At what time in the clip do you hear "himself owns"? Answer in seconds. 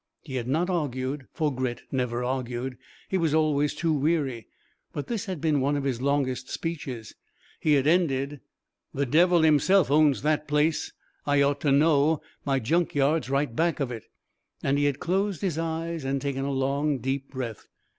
9.43-10.23